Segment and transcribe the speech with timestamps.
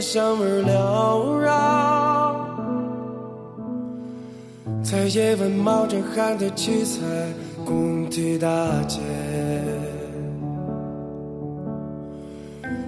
[0.00, 2.46] 香味缭绕，
[4.82, 7.00] 在夜晚冒着汗的七彩
[7.64, 8.48] 工地大
[8.86, 9.00] 街，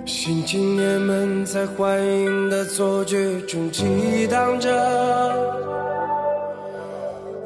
[0.04, 4.68] 新青年们在欢迎的错觉中激荡着，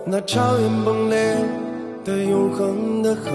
[0.04, 1.36] 那超越崩裂
[2.04, 3.30] 的永恒的河。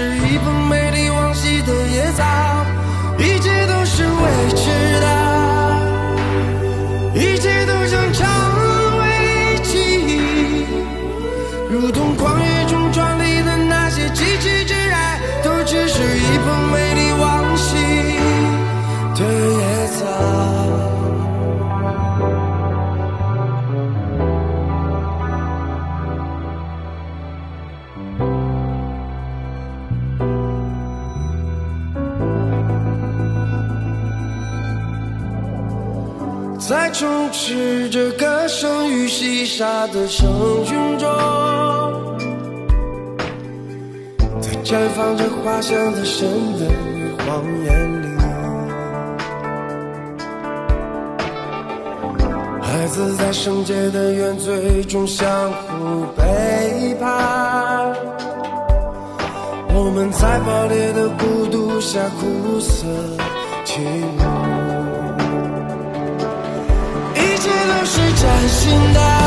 [0.00, 2.24] 是一捧美丽往昔的野草。
[3.18, 5.17] 一切都是未知的。
[37.48, 40.28] 充斥着歌声与细沙的声
[40.66, 41.08] 群中，
[44.38, 48.06] 在绽放着花香的神灯与谎言里，
[52.60, 57.94] 孩子在圣洁的原罪中相互背叛，
[59.74, 62.84] 我们在爆裂的孤独下苦涩
[63.64, 63.80] 起
[68.20, 69.17] 崭新的。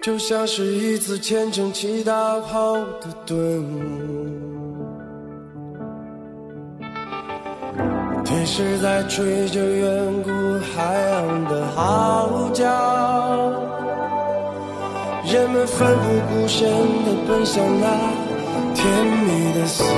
[0.00, 4.38] 就像是一次虔诚祈祷后的顿悟。
[8.24, 10.30] 天使在吹着远古
[10.74, 12.64] 海洋的号角，
[15.24, 16.68] 人们奋不顾身
[17.04, 17.86] 地奔向那
[18.74, 19.92] 甜蜜的死亡。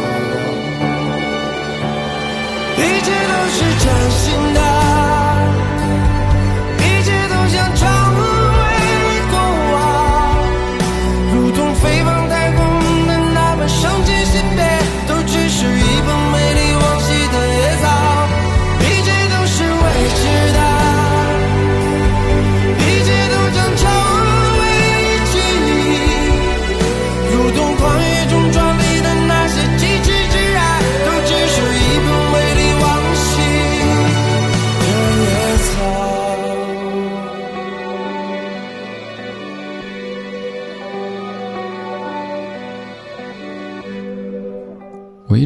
[2.77, 4.70] 一切都是崭新的。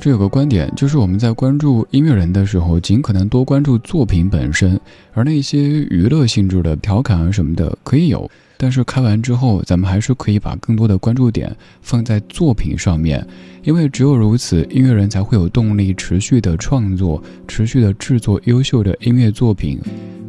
[0.05, 4.79] 直有个观点，就是我们在关注音乐人的时候，尽可能多关注作品本身，
[5.15, 8.31] 而那些娱乐性质的调侃啊什么的可以有。
[8.59, 13.27] 但是开完之后，咱们还是可以把更多的关注点放在作品上面，
[13.63, 19.79] 因为只有如此，音乐人才会有动力持续的创作，持续的制作优秀的音乐作品。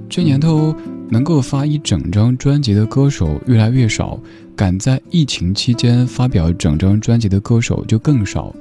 [0.07, 0.73] 这年头，
[1.09, 4.17] 能够发一整张专辑的歌手越来越少，
[4.55, 8.55] 敢在疫情期间发表整张专辑的歌手就更少。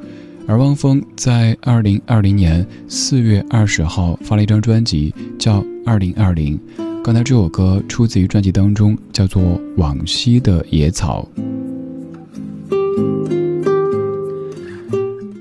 [0.46, 6.58] 而汪峰在二零二零年四月二十号发了一张专辑，叫《二零二零》。
[7.02, 9.42] 刚才这首歌出自于专辑当中，叫做
[9.76, 11.26] 《往昔的野草》。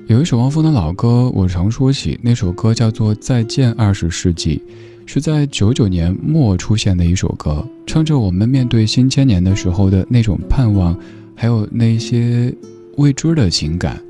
[0.06, 4.56] 有一首汪峰的老歌，我常说起，那首歌叫做《再见二十世纪》，
[5.04, 10.98] 是在九九年末出现的一首歌，唱着我们面对新千年的时候的那种盼望，
[11.34, 12.54] 还有那些
[12.96, 14.00] 未知的情感。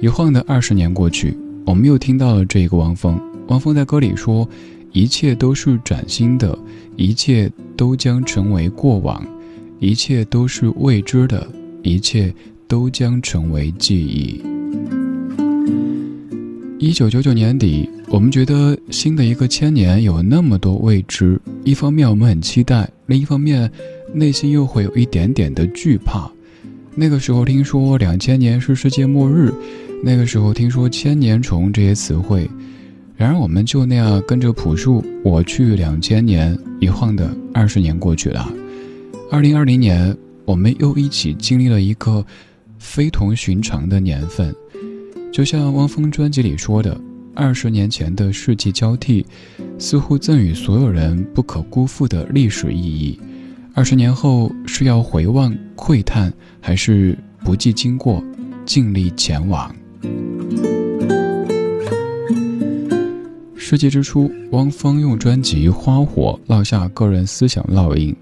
[0.00, 3.20] 一晃的二十年过去，我们又听到了这一个汪峰。
[3.48, 4.48] 汪峰在歌里说。
[4.92, 6.58] 一切都是崭新的，
[6.96, 9.24] 一切都将成为过往，
[9.78, 11.46] 一切都是未知的，
[11.84, 12.34] 一切
[12.66, 14.42] 都将成为记忆。
[16.80, 23.70] 一九九九年底，我们觉得新的一个千年有那么多未知，一方面我们很期待，另一方面
[24.12, 26.28] 内心又会有一点点的惧怕。
[26.96, 29.54] 那个时候听说两千年是世界末日，
[30.02, 32.48] 那个时候听说千年虫这些词汇。
[33.16, 38.50] 然而，我们就那样跟着朴树，我去两千年，一晃的二十年过去了。
[39.30, 40.16] 二零二零年，
[40.46, 42.24] 我们又一起经历了一个
[42.78, 44.54] 非同寻常的年份。
[45.30, 46.98] 就像汪峰专辑里说的，
[47.34, 49.26] 二十年前的世纪交替，
[49.78, 53.20] 似乎赠予所有人不可辜负的历史意义。
[53.74, 58.24] 二十年后，是要回望窥探，还是不计经过，
[58.64, 59.70] 尽力前往？
[63.56, 68.14] 世纪之初，汪峰用专辑《花火》烙下个人思想烙印。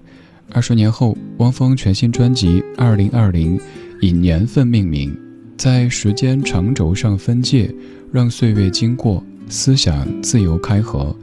[0.51, 3.57] 二十年后，汪峰全新专辑《二零二零》
[3.99, 5.15] 以年份命名，
[5.57, 7.73] 在时间长轴上分界，
[8.11, 11.15] 让岁月经过，思想自由开合。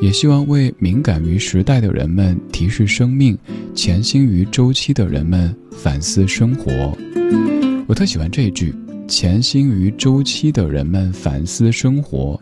[0.00, 3.38] 也希望为敏感于时代的人们提示生命，
[3.74, 6.96] 潜心于周期的人们反思生活。
[7.86, 8.74] 我特喜欢这一句
[9.06, 12.40] ：“潜心于周期的人们反思生活。”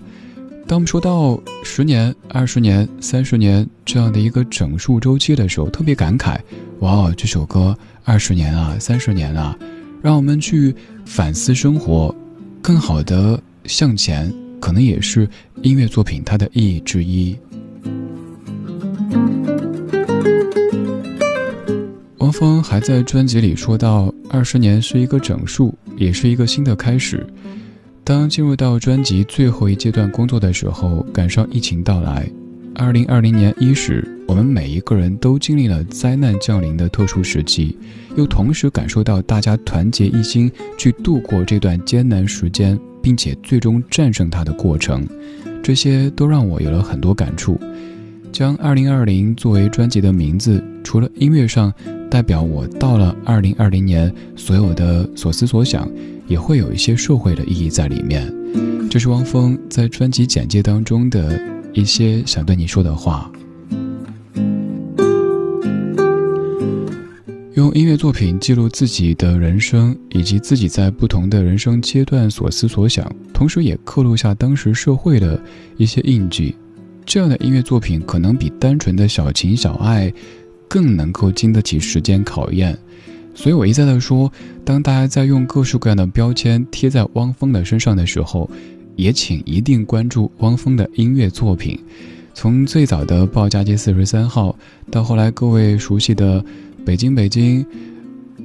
[0.67, 6.39] 当我们说到十年、二十年、三十年这样的一个整数周期的时候，特别感慨：
[6.79, 9.59] 哇哦，这首歌二十年啊，三十年啊，
[10.01, 10.75] 让我们去
[11.05, 12.15] 反思生活，
[12.63, 15.29] 更好的向前，可能也是
[15.63, 17.37] 音乐作品它的意义之一。
[22.23, 27.27] 汪峰还在专辑里说到，二十年是一个整数，也是一个新的开始。
[28.05, 32.25] 当进入到专辑最后一阶段工作的时候，赶上疫情到来，
[32.77, 37.77] 二零二零年伊始，我们每一个人都经历了灾难降临的特殊时期，
[38.15, 40.49] 又同时感受到大家团结一心
[40.79, 45.05] 去度过这段艰难时间，并且最终战胜它的过程，
[45.61, 47.59] 这些都让我有了很多感触。
[48.31, 51.71] 将二零二零作为专辑的名字，除了音乐上
[52.13, 55.89] 代表我到了二零二零年所有的所思所想。
[56.29, 58.33] 也会有一些社会的意义在里面，
[58.89, 61.39] 这是汪峰在专辑简介当中的
[61.75, 63.31] 一些想对你说的话。
[67.55, 75.39] 用音乐作品记录自己的人生，以及自己在不同的人生阶段所思所想，同时也刻录下当时社会的
[75.77, 76.55] 一些印记。
[77.05, 80.11] 这样的音乐作品可能比单纯的小情小爱
[80.73, 82.79] 更能够经得起时间考验。
[83.35, 84.33] 所以我一再的说，
[84.65, 88.49] 当大家在用各式各样的标签贴在汪峰的身上的时候，
[88.97, 91.79] 也请一定关注汪峰的音乐作品。
[92.33, 94.49] 从最早的《报家街四十三号》，
[94.91, 96.41] 到后来各位熟悉的
[96.87, 97.63] 《北京北京》，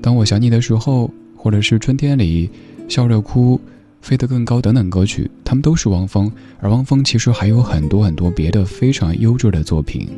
[0.02, 2.50] 当我想你的时候，或者是《春天里》，
[2.94, 3.58] 笑着哭，
[4.02, 6.30] 飞得更高等等歌曲，他们都是汪峰。
[6.60, 10.10] 而汪峰其实还有很多很多别的非常优质的作品。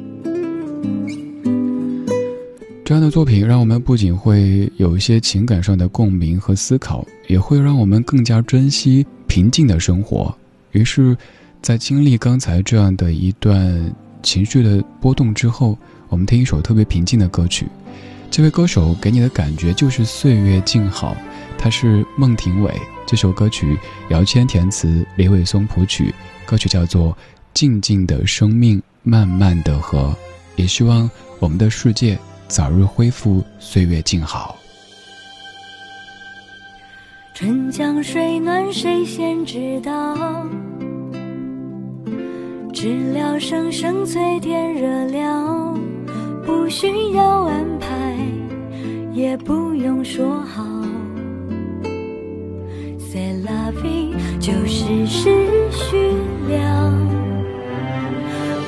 [2.90, 10.36] 这样的作品让我们不仅会有一些情感上的共鸣和思考，也会让我们更加珍惜平静的生活。
[10.72, 11.16] 于是，
[11.62, 15.78] 在经历刚才这样的一段情绪的波动之后，
[16.08, 17.68] 我们听一首特别平静的歌曲。
[18.32, 21.16] 这位歌手给你的感觉就是岁月静好，
[21.60, 22.74] 他是孟庭苇。
[23.06, 23.78] 这首歌曲
[24.10, 26.12] 姚谦填词，李伟松谱曲，
[26.44, 27.12] 歌曲叫做
[27.54, 30.00] 《静静的生命，慢慢的和》。
[30.56, 32.18] 也希望我们的世界。
[32.50, 34.58] 早日恢复岁月静好。
[37.36, 40.18] 春江水暖谁先知道？
[42.74, 45.78] 知了声声催天热了，
[46.44, 48.18] 不需要安排，
[49.14, 50.66] 也不用说好。
[52.98, 55.30] C'est la vie，就是事
[55.72, 56.14] 虚
[56.52, 56.92] 了。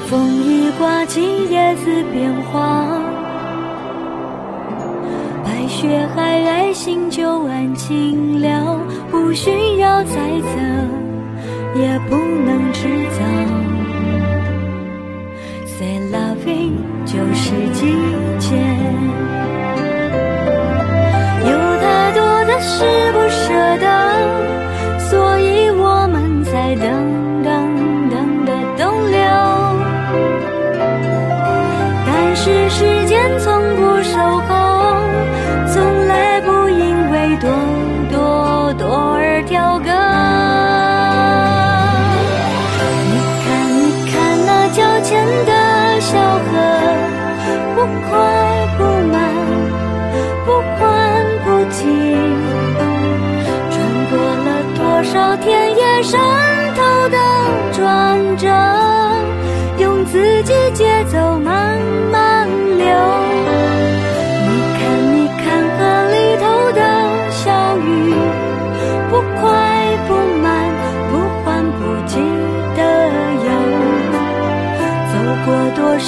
[0.05, 3.00] 风一刮起，叶子变黄。
[5.81, 10.59] 白雪皑皑，心就安静了，不需要猜测，
[11.79, 13.19] 也不能制造。
[15.65, 18.20] Say loving 就是寂寞。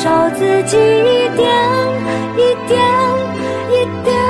[0.03, 1.47] 少自己一点
[2.35, 2.77] 一点
[3.71, 4.22] 一点。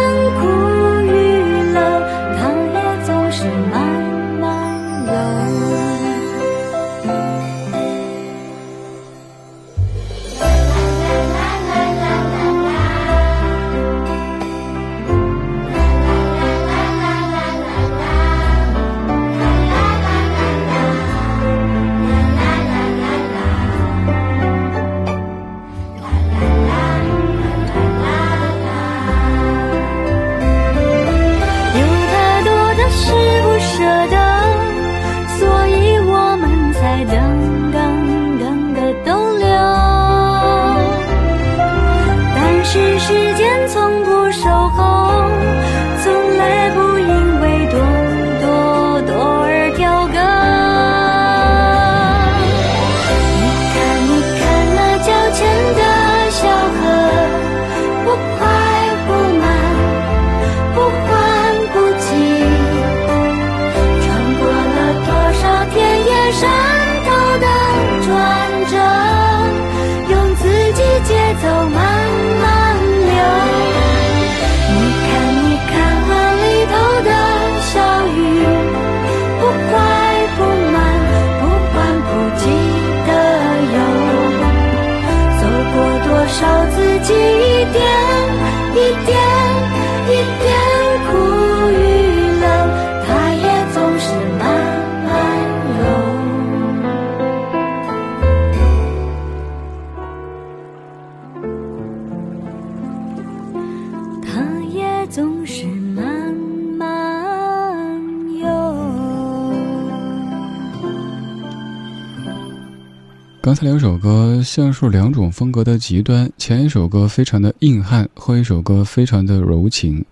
[113.53, 120.03] 刚才两首歌像是两种风格的极端，前一首歌非常的硬汉，后一首歌非常的柔情。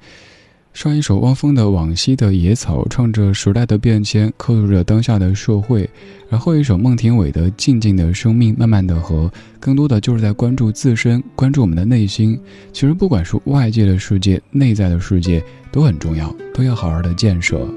[0.75, 5.89] 上一首汪峰的《往昔的野草》，唱着时代的变迁，刻录着当下的社会；
[6.29, 9.23] 然后一首孟庭苇的《静静的生命，慢慢的活》，
[9.59, 12.39] 更多的就是在关注自身，关注我们的内心。
[12.71, 17.67] 其实不管是外界的世界，内在的世界都很重要，都要好好的建设。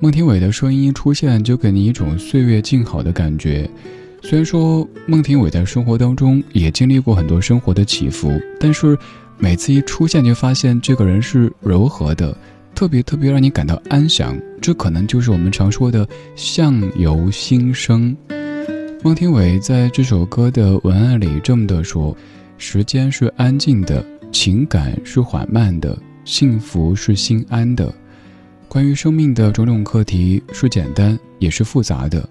[0.00, 3.68] 孟庭苇的声音一出现，就给你一种岁月静好的感觉。
[4.22, 8.96] 虽然说孟庭苇在生活当中也经历过很多生活的起伏，但是
[9.38, 12.36] 每次一出现，就发现这个人是柔和的，
[12.76, 14.38] 特别特别让你感到安详。
[14.60, 18.16] 这可能就是我们常说的“相由心生”。
[19.02, 22.16] 孟庭苇在这首歌的文案里这么的说
[22.56, 27.92] ：“时间是安静的，情感是缓慢的，幸福是心安的。”
[28.68, 32.28] 关于生命的种种课题是简单也是复杂的，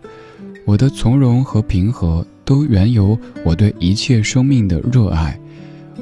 [0.65, 5.37] 我的从容和平和都源由我对一切生命的热爱。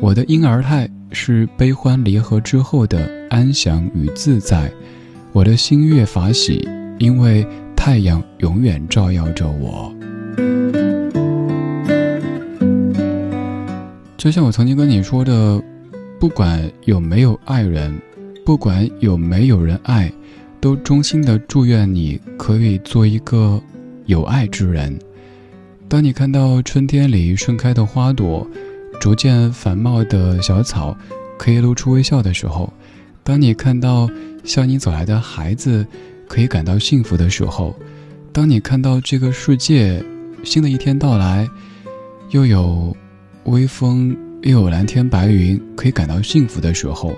[0.02, 4.70] 我的婴儿态是悲欢离合之后的安详与自在。
[5.32, 6.68] 我的心悦法喜，
[7.00, 9.96] 因为太阳永远照耀着我。
[14.18, 15.62] 就像我曾经跟你说的，
[16.20, 17.98] 不管有没有爱人，
[18.46, 20.10] 不管有没有人爱。
[20.62, 23.62] 都衷心的祝愿你可以做一个
[24.08, 24.98] 有爱之人。
[25.88, 28.48] 当你看到春天里盛开的花朵，
[29.00, 30.98] 逐渐繁茂的小草，
[31.38, 32.74] 可以露出微笑的时候，
[33.24, 34.10] 当你看到
[34.44, 35.86] 向你走来的孩子，
[36.28, 37.76] 可以感到幸福的时候，
[38.34, 40.04] 当你看到这个世界
[40.44, 41.48] 新的一天到来，
[42.32, 42.96] 又有
[43.44, 47.14] 微风又有蓝天白云，可以感到幸福的时候，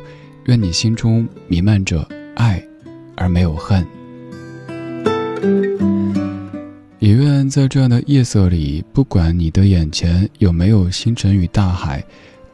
[0.48, 2.64] 愿你心中弥漫着爱，
[3.16, 3.86] 而没有恨。
[7.00, 12.02] 也愿在这样的夜色里，不管你的眼前有没有星辰与大海，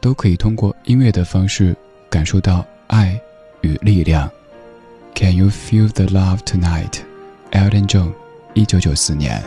[0.00, 1.74] 都可以通过音乐的方式
[2.10, 3.16] 感受到爱
[3.60, 4.28] 与力量。
[5.14, 6.98] Can you feel the love tonight?
[7.52, 8.12] Elton John，
[8.54, 9.40] 一九九四年。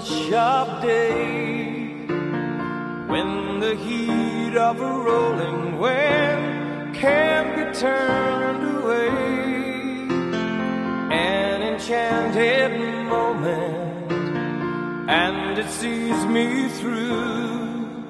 [0.00, 1.92] Rush of day
[3.06, 9.08] when the heat of a rolling wave can't be turned away.
[11.12, 14.12] An enchanted moment,
[15.10, 18.06] and it sees me through.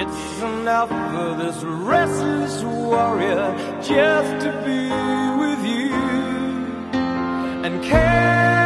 [0.00, 4.88] It's enough for this restless warrior just to be
[5.42, 5.94] with you.
[7.64, 8.59] And can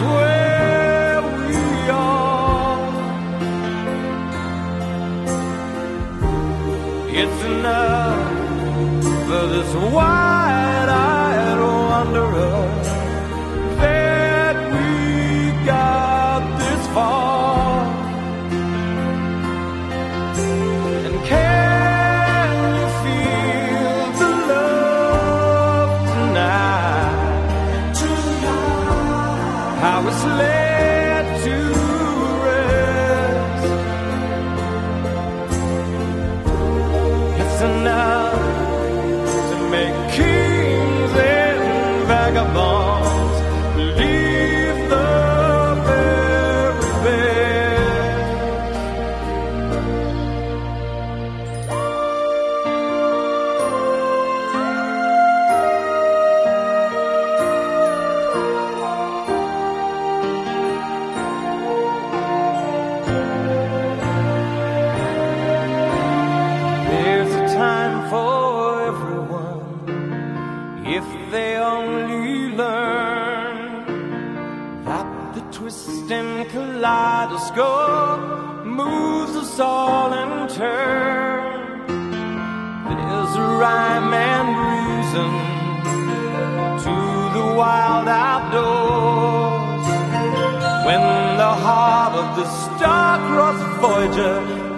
[0.00, 2.78] where we are.
[7.20, 8.32] It's enough
[9.28, 10.19] for this wide-eyed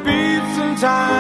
[0.05, 1.12] beats in time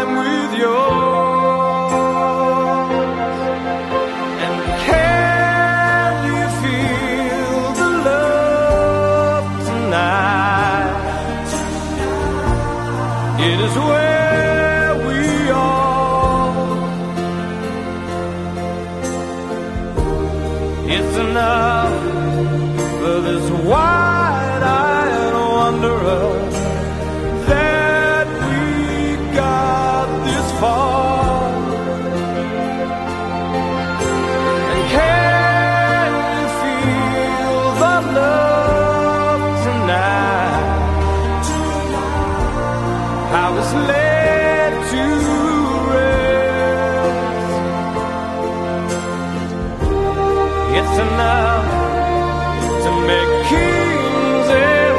[51.07, 51.67] enough
[52.85, 54.99] to make kings and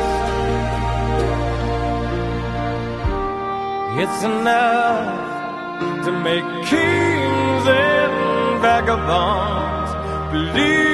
[4.02, 8.14] It's enough to make kings and
[8.62, 9.90] vagabonds
[10.32, 10.93] believe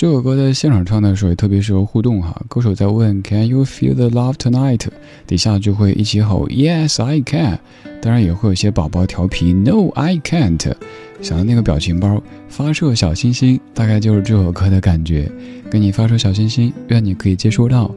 [0.00, 4.86] 这首歌在现场唱的时候也特别适合互动哈，歌手在问 Can you feel the love tonight？
[5.26, 7.58] 底下就会一起吼 Yes I can，
[8.00, 10.72] 当然也会有些宝宝调皮 No I can't。
[11.20, 15.30] 想到那个表情包发射小星星，大概就是这首歌的感觉。
[15.70, 17.94] 给你发射小星星，愿你可以接收到。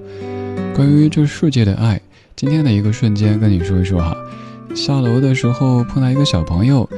[0.76, 2.02] 关于这世界的爱，
[2.36, 4.14] 今天的一个瞬间跟你说一说哈。
[4.76, 6.90] 下楼的时候碰到一个小朋友，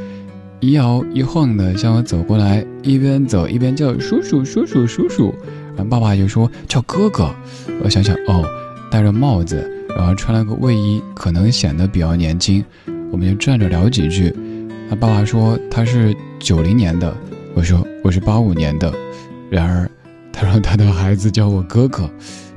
[0.66, 5.32] 一摇一晃的向我走过来，一边走一边叫叔叔叔叔叔叔，
[5.76, 7.30] 然后爸爸就说叫哥哥。
[7.84, 8.44] 我想想哦，
[8.90, 9.64] 戴着帽子，
[9.96, 12.66] 然后穿了个卫衣，可能显得比较年轻。
[13.12, 14.34] 我们就站着聊几句。
[14.90, 17.16] 他爸爸说他是九零年的，
[17.54, 18.92] 我说我是八五年的。
[19.52, 19.88] 然而，
[20.34, 22.10] 他让他的孩子叫我哥哥，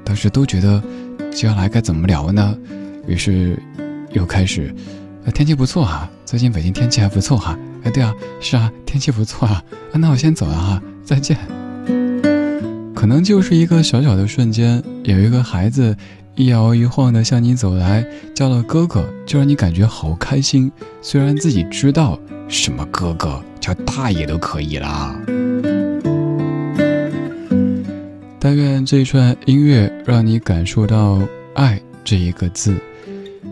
[0.02, 0.82] 当时都觉得
[1.30, 2.56] 接下来该怎么聊呢？
[3.06, 3.62] 于是
[4.12, 4.74] 又开始，
[5.34, 7.54] 天气不错哈，最近北京天气还不错哈。
[7.90, 9.62] 对啊，是啊，天气不错啊。
[9.92, 11.36] 啊，那我先走了哈，再见。
[12.94, 15.96] 可能就是一个小小的瞬间，有一个孩子
[16.34, 20.70] 一摇一晃的向你走来，叫了哥哥，就让你感觉好开心。
[21.00, 25.16] 虽然自己知道什么哥哥叫大爷都可以啦。
[28.40, 31.20] 但愿这一串音乐让你感受到
[31.54, 32.74] “爱”这一个字。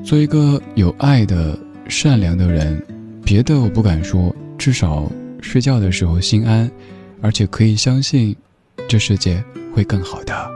[0.05, 2.81] 做一个有爱的、善良的人，
[3.27, 5.11] 别的我不敢说，至少
[5.43, 6.71] 睡觉的时候心安，
[7.21, 8.35] 而且可以相信。
[8.89, 9.43] 这世界
[9.75, 10.51] 会更好的。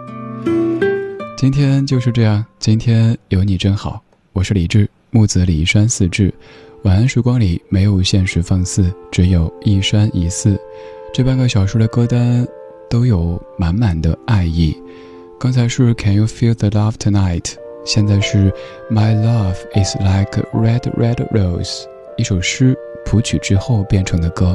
[1.37, 4.00] 今天就是这样，今天有你真好。
[4.33, 6.33] 我是李志，木子李山四志。
[6.85, 10.56] 晚安时光里没有现实放肆，只有一山一寺。
[11.12, 12.46] 这半个小时的歌单
[12.88, 14.76] 都有满满的爱意。
[15.40, 17.54] 刚才是 Can you feel the love tonight？
[17.85, 18.52] 现在是
[18.88, 21.83] My love is like a red red rose，
[22.20, 24.54] 一首诗谱曲之后变成的歌。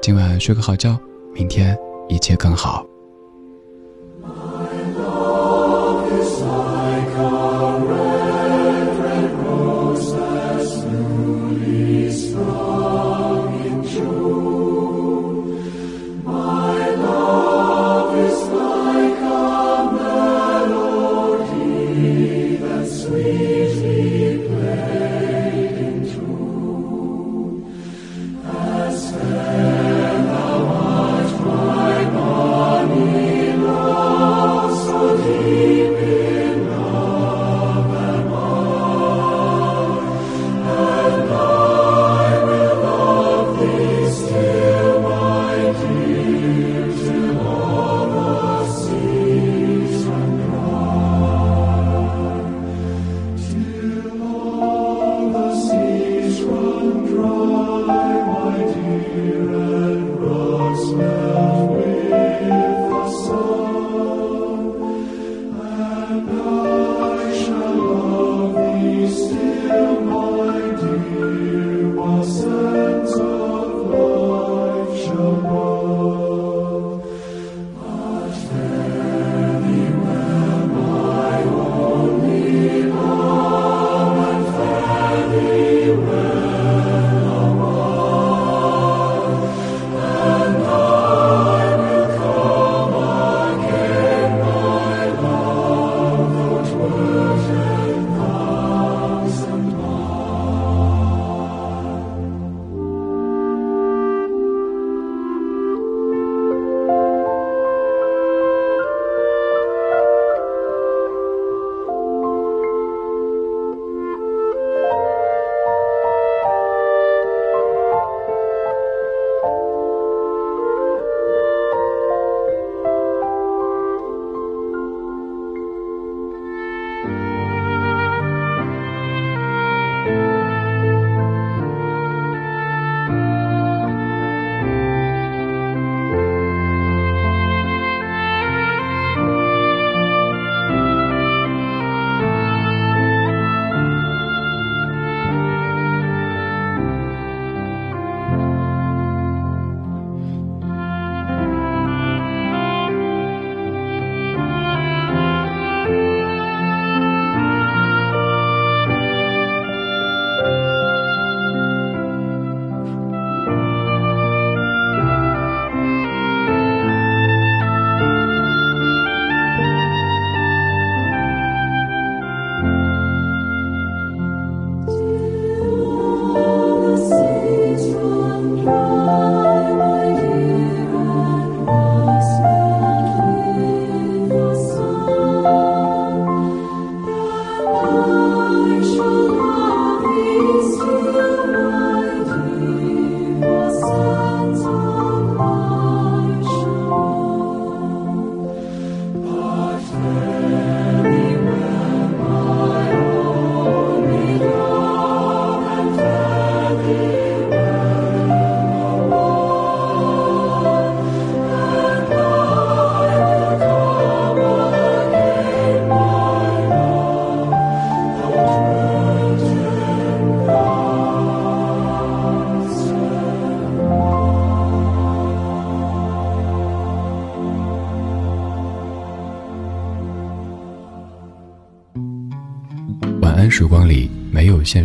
[0.00, 0.96] 今晚睡个好觉，
[1.34, 1.76] 明天。
[2.08, 2.86] 一切更好。